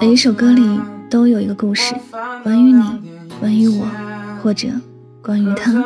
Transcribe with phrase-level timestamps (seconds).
[0.00, 0.80] 每一首歌里
[1.10, 1.94] 都有一个故事，
[2.42, 2.82] 关于你，
[3.38, 3.86] 关于我，
[4.42, 4.68] 或者
[5.20, 5.84] 关于他。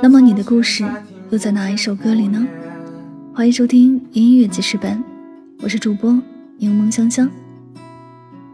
[0.00, 0.88] 那么你的故事
[1.30, 2.46] 又在哪一首歌里呢？
[3.34, 5.02] 欢迎收听音乐记事本，
[5.64, 6.16] 我是主播
[6.58, 7.28] 柠檬香香。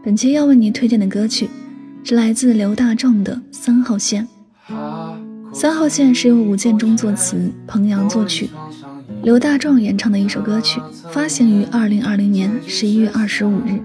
[0.03, 1.47] 本期要为你推荐的歌曲
[2.03, 4.27] 是来自刘大壮的《三号线》。
[5.53, 8.49] 三号线是由吴建中作词，彭阳作曲。
[9.21, 10.81] 刘大壮演唱的一首歌曲，
[11.11, 13.81] 发行于二零二零年十一月二十五日。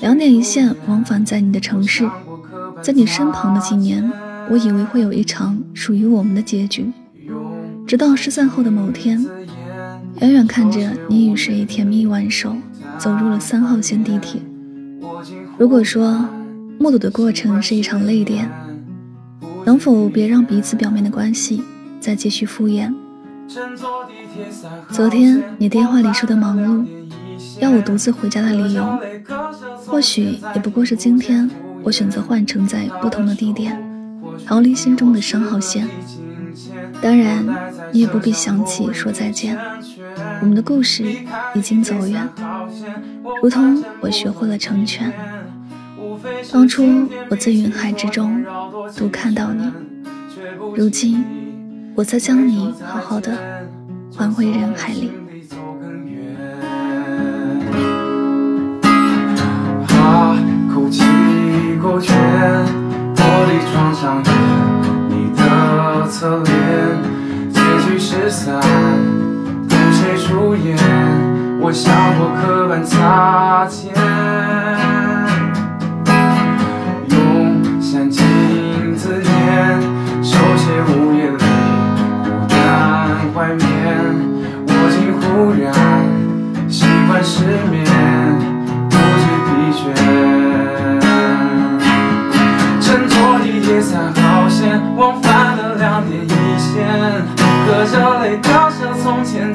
[0.00, 2.08] 两点一线，往返在你的城市，
[2.82, 4.10] 在你身旁的几年，
[4.50, 6.92] 我以为会有一场属于我们的结局。
[7.86, 9.24] 直到失散后的某天，
[10.20, 12.56] 远远看着你与谁甜蜜挽手，
[12.98, 14.40] 走入了三号线地铁。
[15.56, 16.28] 如果说
[16.78, 18.50] 目睹的过程是一场泪点，
[19.64, 21.62] 能否别让彼此表面的关系
[22.00, 22.92] 再继续敷衍？
[24.90, 26.86] 昨天你电话里说的忙碌，
[27.60, 28.98] 要我独自回家的理由，
[29.86, 31.48] 或许也不过是今天
[31.82, 33.78] 我选择换乘在不同的地点，
[34.46, 35.86] 逃离心中的伤号线。
[37.02, 37.44] 当然，
[37.92, 39.58] 你也不必想起说再见，
[40.40, 41.04] 我们的故事
[41.54, 42.26] 已经走远，
[43.42, 45.12] 如同我学会了成全。
[46.50, 46.84] 当初
[47.28, 48.42] 我在云海之中
[48.96, 49.70] 独看到你，
[50.76, 51.43] 如今。
[51.96, 53.30] 我再将你好好的
[54.16, 55.12] 还回人海里。
[59.86, 60.36] 哈，
[60.74, 61.04] 口气
[61.80, 62.12] 够全，
[63.14, 64.30] 玻璃窗上的
[65.08, 66.98] 你的侧脸，
[67.52, 68.60] 结局失散，
[69.68, 70.76] 谁出演？
[71.60, 74.53] 我想过刻板擦肩。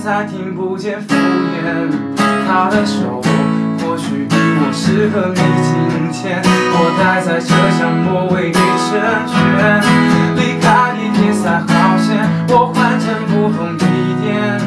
[0.09, 1.87] 再听不见敷衍。
[2.47, 3.21] 他的手
[3.77, 6.41] 或许比我适合你今天，
[6.73, 8.97] 我待在车厢末尾给成
[9.29, 9.37] 全。
[10.33, 13.85] 离开地铁三号线，我换乘不同地
[14.23, 14.59] 点，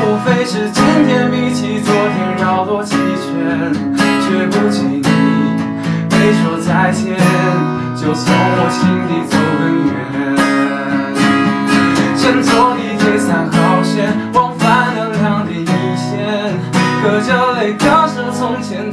[0.00, 2.64] 无非是今天比起昨天绕。
[2.64, 3.70] 多几圈，
[4.24, 5.02] 却不经意
[6.08, 7.18] 没说再见，
[7.94, 9.60] 就从我心底走更
[9.92, 10.35] 远。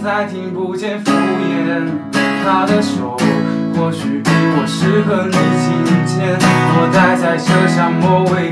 [0.04, 1.88] 再听不见敷衍。
[2.44, 3.16] 他的手
[3.74, 5.72] 或许比我适合你紧
[6.06, 6.36] 牵，
[6.76, 8.52] 我待在车厢末尾